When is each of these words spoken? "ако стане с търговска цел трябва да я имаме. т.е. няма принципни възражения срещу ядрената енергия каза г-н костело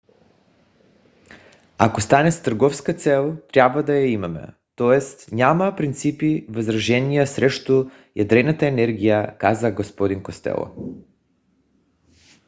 "ако 1.77 2.01
стане 2.01 2.31
с 2.31 2.41
търговска 2.43 2.93
цел 2.93 3.37
трябва 3.53 3.83
да 3.83 3.93
я 3.99 4.05
имаме. 4.07 4.47
т.е. 4.75 4.99
няма 5.35 5.73
принципни 5.77 6.45
възражения 6.49 7.27
срещу 7.27 7.89
ядрената 8.15 8.67
енергия 8.67 9.37
каза 9.37 9.75
г-н 9.75 10.23
костело 10.23 10.67